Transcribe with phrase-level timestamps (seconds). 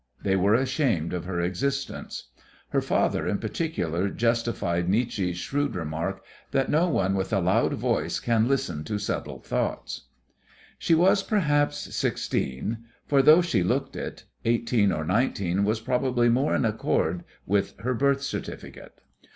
[0.23, 2.29] They were ashamed of her existence.
[2.69, 8.19] Her father in particular justified Nietzsche's shrewd remark that no one with a loud voice
[8.19, 10.07] can listen to subtle thoughts.
[10.79, 16.55] She was, perhaps, sixteen for, though she looked it, eighteen or nineteen was probably more
[16.55, 19.01] in accord with her birth certificate.